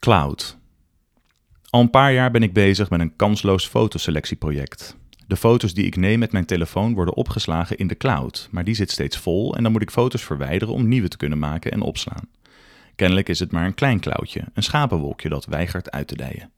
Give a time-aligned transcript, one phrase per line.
[0.00, 0.58] Cloud.
[1.70, 4.96] Al een paar jaar ben ik bezig met een kansloos fotoselectieproject.
[5.26, 8.74] De foto's die ik neem met mijn telefoon worden opgeslagen in de cloud, maar die
[8.74, 11.80] zit steeds vol en dan moet ik foto's verwijderen om nieuwe te kunnen maken en
[11.80, 12.28] opslaan.
[12.94, 16.52] Kennelijk is het maar een klein cloudje, een schapenwolkje dat weigert uit te dijen.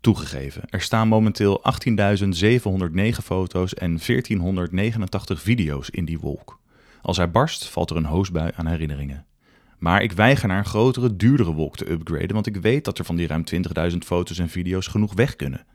[0.00, 6.60] Toegegeven, er staan momenteel 18.709 foto's en 1489 video's in die wolk.
[7.02, 9.26] Als hij barst, valt er een hoosbui aan herinneringen.
[9.82, 13.04] Maar ik weiger naar een grotere, duurdere wolk te upgraden, want ik weet dat er
[13.04, 13.44] van die ruim
[13.90, 15.66] 20.000 foto's en video's genoeg weg kunnen.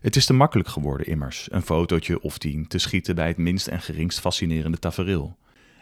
[0.00, 3.66] Het is te makkelijk geworden immers, een fotootje of tien te schieten bij het minst
[3.66, 5.36] en geringst fascinerende tafereel.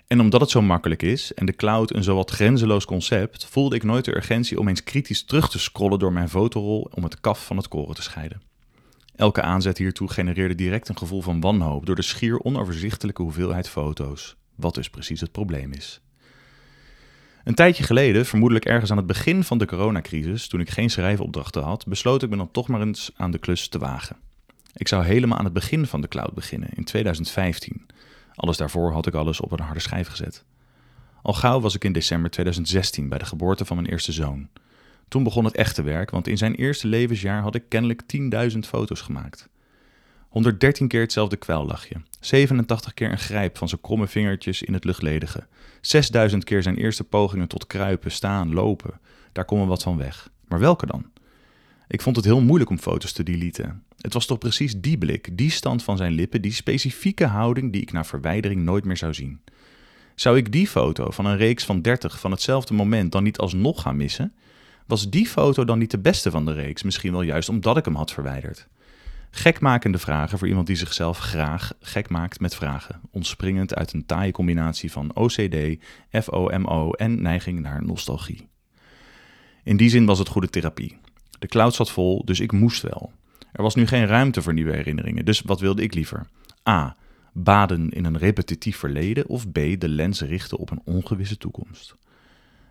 [0.07, 3.83] En omdat het zo makkelijk is en de cloud een zowat grenzeloos concept, voelde ik
[3.83, 7.47] nooit de urgentie om eens kritisch terug te scrollen door mijn fotorol om het kaf
[7.47, 8.43] van het koren te scheiden.
[9.17, 14.37] Elke aanzet hiertoe genereerde direct een gevoel van wanhoop door de schier onoverzichtelijke hoeveelheid foto's,
[14.55, 16.04] wat dus precies het probleem is.
[17.45, 21.63] Een tijdje geleden, vermoedelijk ergens aan het begin van de coronacrisis, toen ik geen schrijfopdrachten
[21.63, 24.17] had, besloot ik me dan toch maar eens aan de klus te wagen.
[24.73, 27.87] Ik zou helemaal aan het begin van de cloud beginnen, in 2015.
[28.35, 30.45] Alles daarvoor had ik alles op een harde schijf gezet.
[31.23, 34.49] Al gauw was ik in december 2016 bij de geboorte van mijn eerste zoon.
[35.09, 38.03] Toen begon het echte werk, want in zijn eerste levensjaar had ik kennelijk
[38.53, 39.49] 10.000 foto's gemaakt.
[40.35, 45.47] 113 keer hetzelfde kwellachje, 87 keer een grijp van zijn kromme vingertjes in het luchtledige,
[45.81, 49.01] 6000 keer zijn eerste pogingen tot kruipen, staan, lopen.
[49.33, 50.31] Daar komen wat van weg.
[50.49, 51.07] Maar welke dan?
[51.89, 53.83] Ik vond het heel moeilijk om foto's te deleten.
[54.01, 57.83] Het was toch precies die blik, die stand van zijn lippen, die specifieke houding die
[57.83, 59.41] ik na verwijdering nooit meer zou zien.
[60.15, 63.83] Zou ik die foto van een reeks van 30 van hetzelfde moment dan niet alsnog
[63.83, 64.35] gaan missen?
[64.87, 67.85] Was die foto dan niet de beste van de reeks, misschien wel juist omdat ik
[67.85, 68.69] hem had verwijderd?
[69.37, 74.33] Gekmakende vragen voor iemand die zichzelf graag gek maakt met vragen, ontspringend uit een taaie
[74.33, 75.57] combinatie van OCD,
[76.11, 78.49] FOMO en neiging naar nostalgie.
[79.63, 80.97] In die zin was het goede therapie.
[81.39, 83.13] De cloud zat vol, dus ik moest wel.
[83.53, 86.27] Er was nu geen ruimte voor nieuwe herinneringen, dus wat wilde ik liever?
[86.69, 86.97] A.
[87.33, 89.55] Baden in een repetitief verleden of B.
[89.55, 91.97] De lens richten op een ongewisse toekomst.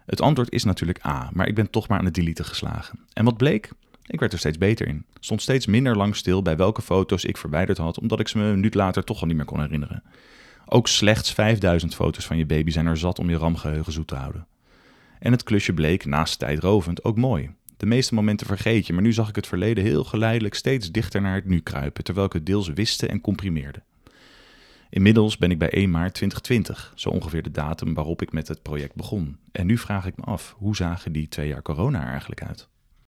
[0.05, 2.99] Het antwoord is natuurlijk A, maar ik ben toch maar aan het deleten geslagen.
[3.13, 3.71] En wat bleek?
[4.05, 5.05] Ik werd er steeds beter in.
[5.19, 8.43] Stond steeds minder lang stil bij welke foto's ik verwijderd had, omdat ik ze me
[8.43, 10.03] een minuut later toch al niet meer kon herinneren.
[10.65, 14.15] Ook slechts 5000 foto's van je baby zijn er zat om je ramgeheugen zoet te
[14.15, 14.47] houden.
[15.19, 17.49] En het klusje bleek, naast tijdrovend, ook mooi.
[17.77, 21.21] De meeste momenten vergeet je, maar nu zag ik het verleden heel geleidelijk steeds dichter
[21.21, 23.81] naar het nu kruipen, terwijl ik het deels wiste en comprimeerde.
[24.89, 28.61] Inmiddels ben ik bij 1 maart 2020, zo ongeveer de datum waarop ik met het
[28.61, 29.37] project begon.
[29.51, 32.67] En nu vraag ik me af, hoe zagen die twee jaar corona er eigenlijk uit?